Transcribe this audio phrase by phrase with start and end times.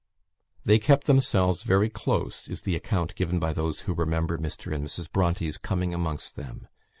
[0.65, 4.73] "They kept themselves very close," is the account given by those who remember Mr.
[4.73, 5.11] and Mrs.
[5.11, 6.67] Bronte's coming amongst them.